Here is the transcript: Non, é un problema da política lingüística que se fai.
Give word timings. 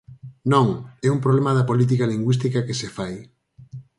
Non, 0.53 0.67
é 1.07 1.09
un 1.15 1.23
problema 1.25 1.51
da 1.57 1.67
política 1.69 2.09
lingüística 2.13 2.65
que 2.67 2.75
se 2.81 2.89
fai. 2.97 3.15